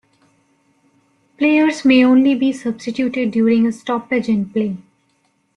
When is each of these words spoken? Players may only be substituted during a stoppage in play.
Players 1.37 1.85
may 1.85 2.03
only 2.03 2.33
be 2.33 2.51
substituted 2.51 3.29
during 3.29 3.67
a 3.67 3.71
stoppage 3.71 4.29
in 4.29 4.49
play. 4.49 4.77